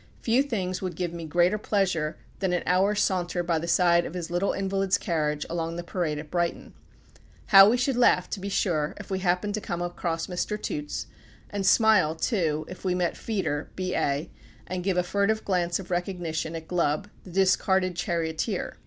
[0.19, 4.15] Few things would give me greater pleasure than an hour's saunter by the side of
[4.15, 6.73] his little invalid's carriage along the Parade at Brighton.
[7.49, 10.59] How we should laugh, to be sure, if we happened to come across Mr.
[10.59, 11.05] Toots,
[11.51, 14.31] and smile, too, if we met Feeder, B.A.,
[14.65, 18.77] and give a furtive glance of recognition at Glubb, the discarded charioteer.